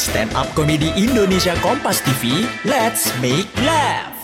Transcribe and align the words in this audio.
stand 0.00 0.32
up 0.32 0.48
komedi 0.56 0.88
Indonesia 0.96 1.52
Kompas 1.60 2.00
TV. 2.00 2.48
Let's 2.64 3.12
make 3.20 3.52
laugh. 3.60 4.16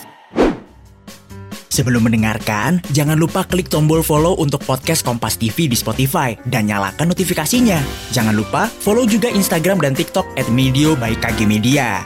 Sebelum 1.69 2.09
mendengarkan, 2.09 2.81
jangan 2.97 3.21
lupa 3.21 3.45
klik 3.45 3.69
tombol 3.69 4.01
follow 4.01 4.33
untuk 4.41 4.65
podcast 4.65 5.05
Kompas 5.05 5.37
TV 5.37 5.69
di 5.69 5.77
Spotify 5.77 6.33
dan 6.49 6.73
nyalakan 6.73 7.13
notifikasinya. 7.13 7.77
Jangan 8.17 8.33
lupa 8.33 8.65
follow 8.65 9.05
juga 9.05 9.29
Instagram 9.29 9.85
dan 9.85 9.93
TikTok 9.93 10.25
at 10.41 10.49
Medio 10.49 10.97
by 10.97 11.13
KG 11.21 11.45
Media. 11.45 12.01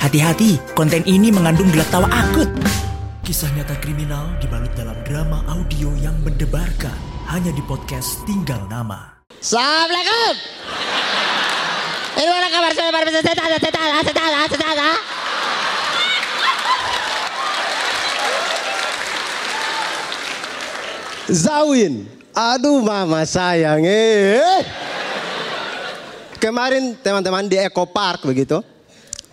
Hati-hati, 0.00 0.56
konten 0.72 1.04
ini 1.04 1.28
mengandung 1.28 1.68
gelak 1.68 1.92
tawa 1.92 2.08
akut. 2.08 2.48
Kisah 3.20 3.52
nyata 3.52 3.76
kriminal 3.84 4.32
dibalut 4.40 4.72
dalam 4.72 4.96
drama 5.04 5.44
audio 5.52 5.92
yang 6.00 6.16
mendebarkan 6.24 6.96
hanya 7.28 7.52
di 7.52 7.60
podcast 7.68 8.24
Tinggal 8.24 8.64
Nama. 8.72 9.20
Assalamualaikum. 9.36 10.34
Zawin. 21.32 22.04
Aduh 22.32 22.80
mama 22.80 23.28
sayang 23.28 23.84
eh. 23.84 24.64
Kemarin 26.40 26.98
teman-teman 26.98 27.46
di 27.46 27.54
Eco 27.60 27.86
Park 27.86 28.26
begitu. 28.26 28.64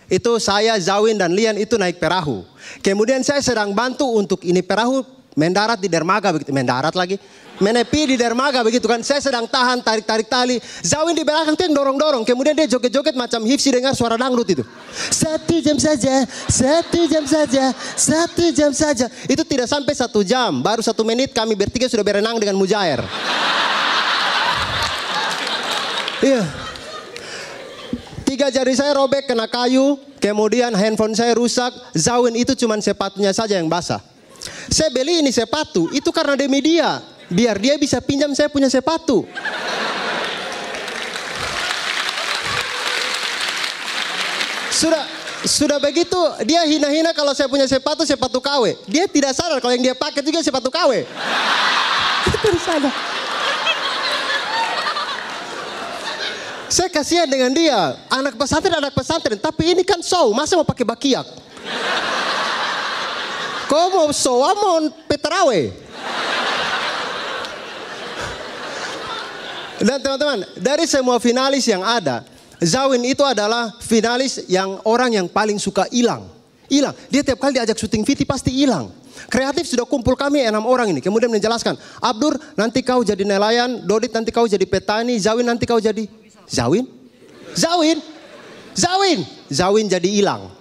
Itu 0.10 0.38
saya, 0.42 0.78
Zawin 0.78 1.18
dan 1.18 1.34
Lian 1.34 1.58
itu 1.58 1.78
naik 1.78 1.98
perahu. 1.98 2.46
Kemudian 2.82 3.22
saya 3.22 3.42
sedang 3.42 3.74
bantu 3.74 4.10
untuk 4.18 4.42
ini 4.46 4.62
perahu 4.62 5.02
mendarat 5.38 5.78
di 5.78 5.90
dermaga 5.90 6.34
begitu. 6.34 6.50
Mendarat 6.54 6.94
lagi. 6.94 7.18
Menepi 7.60 8.08
di 8.08 8.16
dermaga 8.16 8.64
begitu 8.64 8.88
kan. 8.88 9.04
Saya 9.04 9.20
sedang 9.20 9.44
tahan 9.44 9.84
tarik-tarik 9.84 10.32
tali. 10.32 10.64
Zawin 10.80 11.12
di 11.12 11.28
belakang 11.28 11.60
tuh 11.60 11.68
yang 11.68 11.76
dorong-dorong. 11.76 12.24
Kemudian 12.24 12.56
dia 12.56 12.72
joget-joget 12.72 13.20
macam 13.20 13.44
hipsi 13.44 13.68
dengar 13.76 13.92
suara 13.92 14.16
dangdut 14.16 14.48
itu. 14.48 14.64
Satu 15.12 15.60
jam 15.60 15.76
saja, 15.76 16.24
satu 16.48 17.04
jam 17.12 17.28
saja, 17.28 17.76
satu 18.00 18.48
jam 18.56 18.72
saja. 18.72 19.12
Itu 19.28 19.44
tidak 19.44 19.68
sampai 19.68 19.92
satu 19.92 20.24
jam. 20.24 20.64
Baru 20.64 20.80
satu 20.80 21.04
menit 21.04 21.36
kami 21.36 21.60
bertiga 21.60 21.92
sudah 21.92 22.04
berenang 22.08 22.40
dengan 22.40 22.56
mujair. 22.56 23.04
Iya. 26.24 26.44
Tiga 28.24 28.48
jari 28.54 28.72
saya 28.78 28.96
robek 28.96 29.28
kena 29.28 29.52
kayu, 29.52 30.00
kemudian 30.24 30.72
handphone 30.72 31.12
saya 31.12 31.36
rusak. 31.36 31.76
Zawin 31.92 32.40
itu 32.40 32.56
cuma 32.56 32.80
sepatunya 32.80 33.36
saja 33.36 33.60
yang 33.60 33.68
basah. 33.68 34.00
Saya 34.72 34.88
beli 34.94 35.20
ini 35.20 35.34
sepatu, 35.34 35.92
itu 35.92 36.08
karena 36.16 36.40
demi 36.40 36.64
dia. 36.64 37.04
Biar 37.30 37.62
dia 37.62 37.78
bisa 37.78 38.02
pinjam 38.02 38.34
saya 38.34 38.50
punya 38.50 38.66
sepatu. 38.74 39.30
Sudah 44.74 45.04
sudah 45.46 45.78
begitu 45.78 46.18
dia 46.44 46.66
hina-hina 46.66 47.14
kalau 47.14 47.32
saya 47.38 47.46
punya 47.46 47.70
sepatu 47.70 48.02
sepatu 48.02 48.42
KW. 48.42 48.74
Dia 48.90 49.06
tidak 49.06 49.38
sadar 49.38 49.62
kalau 49.62 49.78
yang 49.78 49.86
dia 49.86 49.96
pakai 49.96 50.26
juga 50.26 50.42
sepatu 50.42 50.74
KW. 50.74 51.06
Tidak 52.34 52.62
sadar. 52.66 52.94
Saya 56.70 56.90
kasihan 56.90 57.26
dengan 57.26 57.50
dia. 57.50 57.98
Anak 58.14 58.38
pesantren, 58.38 58.78
anak 58.78 58.94
pesantren. 58.94 59.38
Tapi 59.42 59.74
ini 59.74 59.82
kan 59.82 60.02
show. 60.06 60.30
Masa 60.38 60.54
mau 60.54 60.66
pakai 60.66 60.86
bakiak? 60.86 61.26
Kau 63.66 63.90
mau 63.90 64.10
show, 64.14 64.42
mau 64.42 64.82
peterawe? 65.10 65.89
Dan 69.80 69.98
teman-teman, 70.04 70.44
dari 70.60 70.84
semua 70.84 71.18
finalis 71.24 71.64
yang 71.68 71.80
ada, 71.80 72.28
Zawin 72.60 73.00
itu 73.08 73.24
adalah 73.24 73.72
finalis 73.80 74.44
yang 74.52 74.84
orang 74.84 75.16
yang 75.16 75.28
paling 75.32 75.56
suka 75.56 75.88
hilang. 75.88 76.28
Hilang. 76.68 76.92
Dia 77.08 77.24
tiap 77.24 77.40
kali 77.40 77.56
diajak 77.56 77.80
syuting 77.80 78.04
Viti 78.04 78.28
pasti 78.28 78.52
hilang. 78.52 78.92
Kreatif 79.32 79.68
sudah 79.68 79.88
kumpul 79.88 80.20
kami 80.20 80.44
enam 80.44 80.68
orang 80.68 80.92
ini. 80.92 81.00
Kemudian 81.00 81.32
menjelaskan, 81.32 81.80
Abdur 82.04 82.36
nanti 82.60 82.84
kau 82.84 83.00
jadi 83.00 83.24
nelayan, 83.24 83.88
Dodit 83.88 84.12
nanti 84.12 84.36
kau 84.36 84.44
jadi 84.44 84.64
petani, 84.68 85.16
Zawin 85.16 85.48
nanti 85.48 85.64
kau 85.64 85.80
jadi 85.80 86.08
Zawin? 86.52 86.84
Zawin? 87.56 88.04
Zawin? 88.76 89.20
Zawin 89.48 89.86
jadi 89.88 90.10
hilang. 90.12 90.52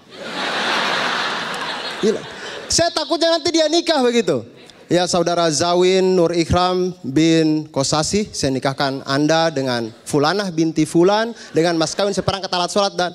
Saya 2.70 2.94
takutnya 2.94 3.34
nanti 3.34 3.50
dia 3.50 3.66
nikah 3.66 3.98
begitu. 4.06 4.46
Ya 4.88 5.04
saudara 5.04 5.44
Zawin 5.52 6.16
Nur 6.16 6.32
Ikram 6.32 6.96
bin 7.04 7.68
Kosasi, 7.68 8.24
saya 8.32 8.48
nikahkan 8.56 9.04
Anda 9.04 9.52
dengan 9.52 9.92
Fulanah 10.08 10.48
binti 10.48 10.88
Fulan, 10.88 11.36
dengan 11.52 11.76
mas 11.76 11.92
kawin 11.92 12.16
seperangkat 12.16 12.48
alat 12.48 12.72
sholat 12.72 12.96
dan 12.96 13.12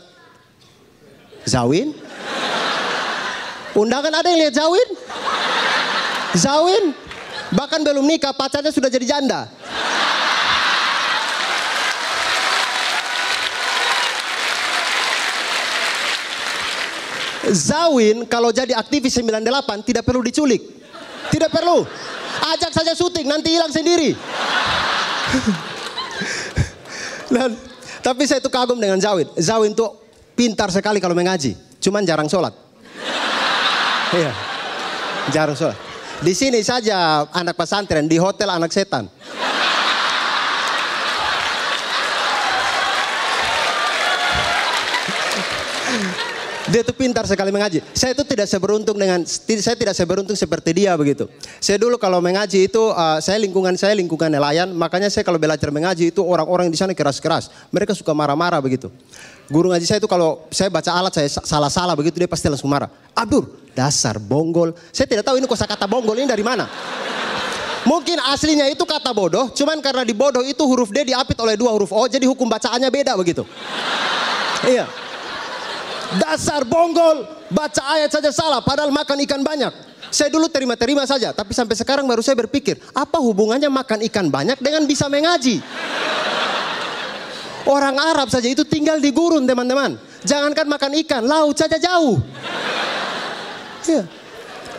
Zawin? 1.50 1.98
Undangan 3.74 4.22
ada 4.22 4.30
yang 4.30 4.46
lihat 4.46 4.54
Zawin? 4.54 4.90
Zawin? 6.38 6.94
Bahkan 7.58 7.82
belum 7.82 8.06
nikah, 8.06 8.38
pacarnya 8.38 8.70
sudah 8.70 8.94
jadi 8.94 9.10
janda. 9.10 9.50
Zawin 17.50 18.30
kalau 18.30 18.54
jadi 18.54 18.78
aktivis 18.78 19.18
98 19.18 19.42
tidak 19.90 20.06
perlu 20.06 20.22
diculik. 20.22 20.83
Tidak 21.34 21.50
perlu. 21.50 21.82
Ajak 22.54 22.70
saja 22.70 22.94
syuting 22.94 23.26
nanti 23.26 23.58
hilang 23.58 23.74
sendiri. 23.74 24.14
Dan, 27.34 27.58
tapi 28.06 28.30
saya 28.30 28.38
itu 28.38 28.54
kagum 28.54 28.78
dengan 28.78 29.02
Zawin. 29.02 29.26
Zawin 29.42 29.74
tuh 29.74 29.98
pintar 30.38 30.70
sekali 30.70 31.02
kalau 31.02 31.18
mengaji. 31.18 31.58
Cuman 31.82 32.06
jarang 32.06 32.30
sholat. 32.30 32.54
Iya. 34.14 34.32
Jarang 35.34 35.58
sholat. 35.58 35.78
Di 36.22 36.38
sini 36.38 36.62
saja 36.62 37.26
anak 37.34 37.58
pesantren, 37.58 38.06
di 38.06 38.22
hotel 38.22 38.54
anak 38.54 38.70
setan. 38.70 39.10
Dia 46.74 46.82
itu 46.82 46.90
pintar 46.90 47.22
sekali 47.30 47.54
mengaji. 47.54 47.86
Saya 47.94 48.18
itu 48.18 48.26
tidak 48.26 48.50
seberuntung 48.50 48.98
dengan 48.98 49.22
saya 49.30 49.78
tidak 49.78 49.94
seberuntung 49.94 50.34
seperti 50.34 50.74
dia 50.74 50.98
begitu. 50.98 51.30
Saya 51.62 51.78
dulu 51.78 52.02
kalau 52.02 52.18
mengaji 52.18 52.66
itu 52.66 52.82
uh, 52.90 53.22
saya 53.22 53.38
lingkungan 53.38 53.78
saya 53.78 53.94
lingkungan 53.94 54.34
nelayan, 54.34 54.74
makanya 54.74 55.14
saya 55.14 55.22
kalau 55.22 55.38
belajar 55.38 55.70
mengaji 55.70 56.10
itu 56.10 56.26
orang-orang 56.26 56.74
di 56.74 56.78
sana 56.82 56.98
keras-keras. 56.98 57.54
Mereka 57.70 57.94
suka 57.94 58.10
marah-marah 58.18 58.58
begitu. 58.58 58.90
Guru 59.54 59.70
ngaji 59.70 59.86
saya 59.86 60.02
itu 60.02 60.10
kalau 60.10 60.50
saya 60.50 60.74
baca 60.74 60.90
alat 60.90 61.14
saya 61.14 61.30
salah-salah 61.30 61.94
begitu 61.94 62.18
dia 62.18 62.26
pasti 62.26 62.50
langsung 62.50 62.74
marah. 62.74 62.90
Abdur, 63.14 63.54
dasar 63.78 64.18
bonggol. 64.18 64.74
Saya 64.90 65.06
tidak 65.06 65.30
tahu 65.30 65.38
ini 65.38 65.46
kosakata 65.46 65.86
bonggol 65.86 66.18
ini 66.18 66.26
dari 66.26 66.42
mana. 66.42 66.66
Mungkin 67.86 68.18
aslinya 68.34 68.66
itu 68.74 68.82
kata 68.82 69.14
bodoh, 69.14 69.54
cuman 69.54 69.78
karena 69.78 70.02
di 70.02 70.18
bodoh 70.18 70.42
itu 70.42 70.64
huruf 70.66 70.90
D 70.90 71.06
diapit 71.06 71.38
oleh 71.38 71.54
dua 71.54 71.70
huruf 71.70 71.94
O, 71.94 72.02
jadi 72.10 72.26
hukum 72.26 72.50
bacaannya 72.50 72.90
beda 72.90 73.14
begitu. 73.14 73.46
Iya. 74.66 75.03
Dasar 76.22 76.62
bonggol, 76.68 77.26
baca 77.50 77.82
ayat 77.98 78.14
saja 78.14 78.30
salah 78.30 78.62
padahal 78.62 78.94
makan 78.94 79.18
ikan 79.26 79.42
banyak. 79.42 79.74
Saya 80.14 80.30
dulu 80.30 80.46
terima-terima 80.46 81.10
saja, 81.10 81.34
tapi 81.34 81.58
sampai 81.58 81.74
sekarang 81.74 82.06
baru 82.06 82.22
saya 82.22 82.38
berpikir, 82.38 82.78
apa 82.94 83.18
hubungannya 83.18 83.66
makan 83.66 84.06
ikan 84.12 84.30
banyak 84.30 84.62
dengan 84.62 84.86
bisa 84.86 85.10
mengaji? 85.10 85.58
Orang 87.66 87.98
Arab 87.98 88.30
saja 88.30 88.46
itu 88.46 88.62
tinggal 88.68 89.02
di 89.02 89.10
gurun 89.10 89.48
teman-teman. 89.48 89.98
Jangankan 90.22 90.68
makan 90.70 90.92
ikan, 91.02 91.24
laut 91.26 91.58
saja 91.58 91.82
jauh. 91.82 92.22
Ya. 93.90 94.06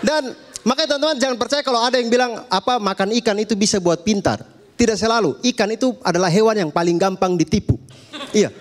Dan 0.05 0.37
makanya 0.63 0.95
teman-teman 0.95 1.17
jangan 1.19 1.37
percaya 1.41 1.63
kalau 1.67 1.81
ada 1.83 1.99
yang 1.99 2.13
bilang 2.13 2.45
apa 2.47 2.79
makan 2.79 3.11
ikan 3.19 3.35
itu 3.41 3.59
bisa 3.59 3.83
buat 3.83 4.07
pintar. 4.07 4.45
Tidak 4.79 4.95
selalu. 4.95 5.41
Ikan 5.43 5.71
itu 5.75 5.97
adalah 6.05 6.31
hewan 6.31 6.69
yang 6.69 6.71
paling 6.71 6.95
gampang 7.01 7.35
ditipu. 7.35 7.81
Iya 8.31 8.53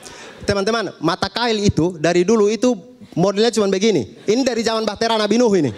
teman-teman, 0.44 0.94
mata 1.00 1.32
kail 1.32 1.58
itu 1.60 1.96
dari 1.98 2.28
dulu 2.28 2.52
itu 2.52 2.76
modelnya 3.16 3.50
cuma 3.52 3.72
begini. 3.72 4.20
Ini 4.28 4.42
dari 4.44 4.62
zaman 4.62 4.84
Bahtera 4.84 5.18
Nabi 5.18 5.36
Nuh 5.40 5.54
ini. 5.56 5.72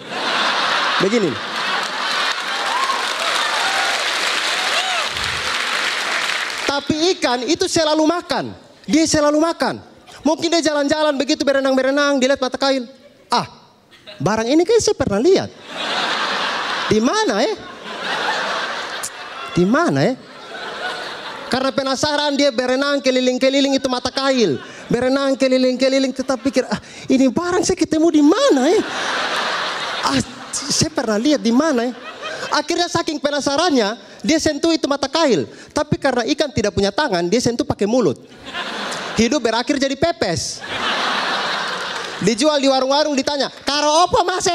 Begini. 1.00 1.30
Tapi 6.66 6.94
ikan 7.16 7.40
itu 7.48 7.64
selalu 7.64 8.04
makan. 8.04 8.52
Dia 8.84 9.08
selalu 9.08 9.40
makan. 9.40 9.80
Mungkin 10.26 10.50
dia 10.50 10.62
jalan-jalan 10.74 11.14
begitu 11.16 11.46
berenang-berenang, 11.46 12.18
dia 12.18 12.34
lihat 12.34 12.42
mata 12.42 12.58
kail. 12.58 12.84
Ah, 13.30 13.46
barang 14.18 14.50
ini 14.50 14.66
kayak 14.66 14.82
saya 14.82 14.96
pernah 14.98 15.22
lihat. 15.22 15.50
Di 16.90 16.98
mana 16.98 17.42
ya? 17.42 17.54
Di 19.56 19.64
mana 19.64 20.00
ya? 20.02 20.14
Karena 21.46 21.70
penasaran 21.70 22.34
dia 22.34 22.50
berenang 22.50 22.98
keliling-keliling 22.98 23.78
itu 23.78 23.86
mata 23.86 24.10
kail. 24.10 24.58
Berenang 24.90 25.38
keliling-keliling 25.38 26.10
tetap 26.10 26.42
pikir, 26.42 26.66
ah, 26.66 26.78
ini 27.06 27.30
barang 27.30 27.62
saya 27.62 27.78
ketemu 27.78 28.08
di 28.10 28.22
mana 28.22 28.62
ya? 28.66 28.82
Ah, 30.02 30.18
saya 30.50 30.90
pernah 30.90 31.18
lihat 31.18 31.42
di 31.42 31.54
mana 31.54 31.86
ya? 31.86 31.92
Akhirnya 32.50 32.86
saking 32.86 33.18
penasarannya, 33.18 33.98
dia 34.22 34.38
sentuh 34.42 34.74
itu 34.74 34.86
mata 34.90 35.06
kail. 35.06 35.46
Tapi 35.70 35.98
karena 35.98 36.22
ikan 36.34 36.50
tidak 36.50 36.74
punya 36.74 36.90
tangan, 36.90 37.26
dia 37.26 37.38
sentuh 37.42 37.66
pakai 37.66 37.86
mulut. 37.86 38.18
Hidup 39.18 39.42
berakhir 39.42 39.78
jadi 39.78 39.94
pepes. 39.94 40.62
Dijual 42.22 42.58
di 42.64 42.68
warung-warung 42.70 43.12
ditanya, 43.12 43.52
karo 43.62 44.08
apa 44.08 44.18
mas 44.24 44.48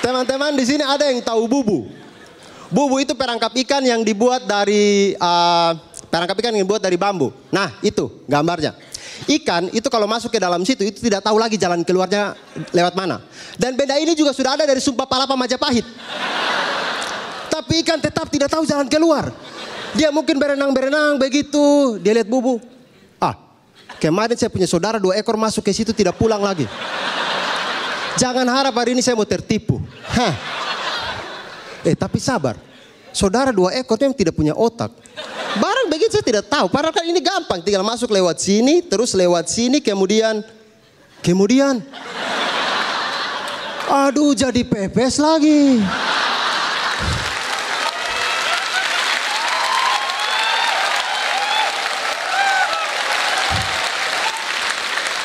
Teman-teman 0.00 0.56
di 0.56 0.64
sini 0.64 0.80
ada 0.80 1.08
yang 1.12 1.20
tahu 1.20 1.44
bubu. 1.44 1.88
Bubu 2.70 3.02
itu 3.02 3.12
perangkap 3.12 3.52
ikan 3.66 3.82
yang 3.82 4.00
dibuat 4.00 4.46
dari 4.46 5.12
uh, 5.18 5.74
perangkap 6.08 6.38
ikan 6.40 6.54
yang 6.56 6.64
dibuat 6.64 6.80
dari 6.80 6.96
bambu. 6.96 7.34
Nah, 7.52 7.76
itu 7.84 8.24
gambarnya. 8.24 8.72
Ikan 9.28 9.68
itu 9.76 9.84
kalau 9.92 10.08
masuk 10.08 10.32
ke 10.32 10.40
dalam 10.40 10.64
situ 10.64 10.86
itu 10.86 11.02
tidak 11.04 11.20
tahu 11.20 11.36
lagi 11.36 11.60
jalan 11.60 11.84
keluarnya 11.84 12.32
lewat 12.72 12.96
mana. 12.96 13.20
Dan 13.60 13.76
benda 13.76 14.00
ini 14.00 14.16
juga 14.16 14.32
sudah 14.32 14.56
ada 14.56 14.64
dari 14.64 14.80
Sumpah 14.80 15.04
Palapa 15.04 15.36
Majapahit. 15.36 15.84
Tapi 17.50 17.84
ikan 17.84 18.00
tetap 18.00 18.30
tidak 18.32 18.48
tahu 18.48 18.64
jalan 18.64 18.88
keluar. 18.88 19.28
Dia 19.92 20.14
mungkin 20.14 20.38
berenang-berenang 20.38 21.18
begitu, 21.18 21.98
dia 21.98 22.14
lihat 22.14 22.30
bubu. 22.30 22.62
Ah, 23.18 23.34
kemarin 23.98 24.38
saya 24.38 24.48
punya 24.48 24.70
saudara 24.70 25.02
dua 25.02 25.18
ekor 25.18 25.34
masuk 25.34 25.66
ke 25.66 25.74
situ 25.74 25.90
tidak 25.90 26.14
pulang 26.16 26.40
lagi. 26.40 26.64
Jangan 28.18 28.46
harap 28.48 28.74
hari 28.74 28.98
ini 28.98 29.02
saya 29.04 29.14
mau 29.14 29.28
tertipu. 29.28 29.78
Hah. 30.10 30.34
Eh 31.84 31.94
tapi 31.94 32.18
sabar. 32.18 32.58
Saudara 33.10 33.50
dua 33.50 33.74
ekor 33.74 33.98
yang 33.98 34.14
tidak 34.14 34.38
punya 34.38 34.54
otak. 34.54 34.94
Barang 35.58 35.90
begitu 35.90 36.14
saya 36.14 36.22
tidak 36.22 36.46
tahu. 36.46 36.70
Padahal 36.70 36.94
kan 36.94 37.02
ini 37.02 37.18
gampang. 37.18 37.58
Tinggal 37.58 37.82
masuk 37.82 38.10
lewat 38.14 38.38
sini, 38.38 38.82
terus 38.86 39.14
lewat 39.18 39.50
sini, 39.50 39.82
kemudian... 39.82 40.46
Kemudian... 41.20 41.82
Aduh 43.90 44.30
jadi 44.38 44.62
pepes 44.62 45.18
lagi. 45.18 45.82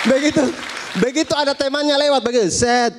Begitu. 0.10 0.50
Begitu 1.00 1.36
ada 1.36 1.52
temannya 1.52 1.96
lewat 2.08 2.22
begitu. 2.24 2.48
Set. 2.52 2.94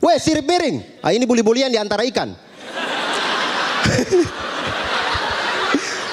Weh 0.00 0.16
sirip 0.16 0.48
miring. 0.48 0.80
Ah, 1.04 1.12
ini 1.12 1.28
buli-bulian 1.28 1.68
di 1.68 1.76
antara 1.76 2.00
ikan. 2.08 2.32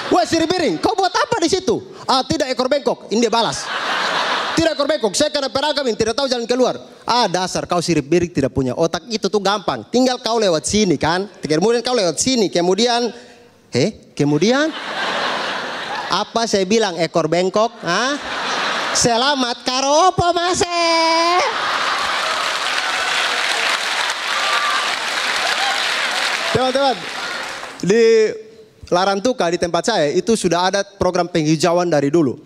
Wah 0.08 0.24
sirip 0.24 0.48
miring, 0.48 0.80
kau 0.80 0.96
buat 0.96 1.12
apa 1.12 1.36
di 1.40 1.48
situ? 1.52 1.76
Ah 2.08 2.24
tidak 2.24 2.52
ekor 2.52 2.68
bengkok, 2.68 3.12
ini 3.12 3.20
dia 3.20 3.32
balas. 3.32 3.68
Tidak 4.56 4.74
ekor 4.74 4.88
bengkok, 4.88 5.14
saya 5.14 5.30
karena 5.30 5.52
peragamin, 5.52 5.94
tidak 5.94 6.18
tahu 6.18 6.26
jalan 6.26 6.48
keluar. 6.48 6.80
Ah 7.04 7.28
dasar 7.28 7.68
kau 7.68 7.84
sirip 7.84 8.08
miring 8.08 8.32
tidak 8.32 8.50
punya 8.50 8.72
otak, 8.72 9.04
itu 9.12 9.28
tuh 9.28 9.38
gampang. 9.38 9.84
Tinggal 9.92 10.18
kau 10.24 10.40
lewat 10.40 10.64
sini 10.64 10.96
kan, 10.96 11.28
kemudian 11.44 11.84
kau 11.84 11.94
lewat 11.94 12.16
sini, 12.16 12.48
kemudian, 12.48 13.12
eh 13.70 14.10
kemudian, 14.16 14.72
apa 16.08 16.48
saya 16.48 16.64
bilang 16.64 16.96
ekor 16.96 17.28
bengkok? 17.28 17.70
Ah, 17.84 18.16
selamat 18.96 19.62
karopo 19.62 20.32
Teman-teman, 26.58 26.96
di 27.86 28.04
Larantuka 28.88 29.46
di 29.52 29.60
tempat 29.60 29.94
saya 29.94 30.10
itu 30.10 30.32
sudah 30.32 30.72
ada 30.72 30.80
program 30.82 31.28
penghijauan 31.28 31.86
dari 31.86 32.08
dulu. 32.08 32.40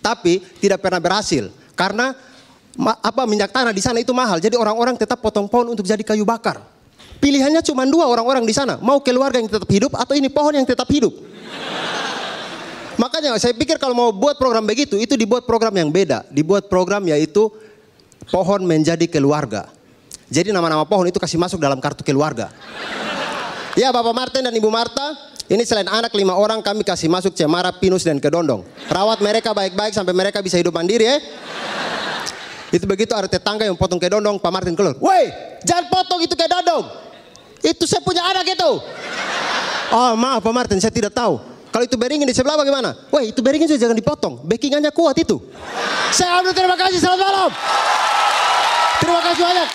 Tapi 0.00 0.42
tidak 0.58 0.82
pernah 0.82 0.98
berhasil 0.98 1.52
karena 1.76 2.16
apa 2.80 3.22
minyak 3.24 3.52
tanah 3.52 3.72
di 3.72 3.80
sana 3.84 4.00
itu 4.00 4.12
mahal. 4.16 4.40
Jadi 4.40 4.56
orang-orang 4.56 4.96
tetap 4.96 5.20
potong 5.20 5.48
pohon 5.48 5.72
untuk 5.72 5.84
jadi 5.84 6.00
kayu 6.00 6.24
bakar. 6.24 6.60
Pilihannya 7.16 7.64
cuma 7.64 7.88
dua 7.88 8.04
orang-orang 8.08 8.44
di 8.44 8.52
sana, 8.52 8.76
mau 8.76 9.00
keluarga 9.00 9.40
yang 9.40 9.48
tetap 9.48 9.68
hidup 9.72 9.92
atau 9.96 10.12
ini 10.12 10.28
pohon 10.28 10.52
yang 10.52 10.68
tetap 10.68 10.84
hidup. 10.92 11.16
Makanya 12.96 13.36
saya 13.36 13.52
pikir 13.52 13.76
kalau 13.76 13.92
mau 13.92 14.08
buat 14.08 14.40
program 14.40 14.64
begitu, 14.64 14.96
itu 14.96 15.16
dibuat 15.20 15.44
program 15.44 15.72
yang 15.76 15.92
beda. 15.92 16.24
Dibuat 16.32 16.72
program 16.72 17.04
yaitu 17.04 17.52
pohon 18.32 18.64
menjadi 18.64 19.04
keluarga. 19.04 19.68
Jadi 20.26 20.50
nama-nama 20.50 20.82
pohon 20.82 21.06
itu 21.06 21.20
kasih 21.20 21.38
masuk 21.38 21.60
dalam 21.60 21.78
kartu 21.78 22.02
keluarga. 22.02 22.50
Ya 23.76 23.92
Bapak 23.92 24.16
Martin 24.16 24.42
dan 24.48 24.54
Ibu 24.56 24.72
Marta, 24.72 25.12
ini 25.46 25.62
selain 25.62 25.86
anak 25.86 26.10
lima 26.16 26.34
orang 26.34 26.64
kami 26.64 26.82
kasih 26.82 27.06
masuk 27.12 27.36
Cemara, 27.36 27.70
Pinus 27.76 28.02
dan 28.02 28.16
Kedondong. 28.16 28.64
Rawat 28.88 29.20
mereka 29.20 29.52
baik-baik 29.52 29.92
sampai 29.92 30.16
mereka 30.16 30.40
bisa 30.40 30.56
hidup 30.56 30.72
mandiri 30.72 31.04
ya. 31.04 31.16
Itu 32.74 32.88
begitu 32.88 33.14
ada 33.14 33.30
tetangga 33.30 33.62
yang 33.62 33.78
potong 33.78 34.00
kedondong, 34.02 34.42
Pak 34.42 34.50
Martin 34.50 34.74
keluar. 34.74 34.98
Woi, 34.98 35.30
jangan 35.62 35.86
potong 35.86 36.24
itu 36.24 36.34
kedondong. 36.34 36.88
Itu 37.62 37.86
saya 37.86 38.02
punya 38.02 38.26
anak 38.26 38.48
itu. 38.50 38.70
Oh 39.94 40.12
maaf 40.18 40.42
Pak 40.42 40.54
Martin, 40.56 40.82
saya 40.82 40.90
tidak 40.90 41.14
tahu. 41.14 41.38
Kalau 41.70 41.84
itu 41.84 41.96
beringin 42.00 42.24
di 42.24 42.32
sebelah 42.32 42.56
bagaimana? 42.56 42.96
Woi, 43.12 43.30
itu 43.34 43.40
beringin 43.44 43.68
juga 43.68 43.80
jangan 43.88 43.96
dipotong. 43.98 44.34
Backingannya 44.46 44.90
kuat 44.94 45.16
itu. 45.20 45.36
Saya 46.14 46.40
ambil 46.40 46.52
terima 46.56 46.76
kasih, 46.78 46.98
selamat 47.02 47.20
malam. 47.20 47.50
Terima 49.02 49.20
kasih 49.20 49.42
banyak. 49.44 49.68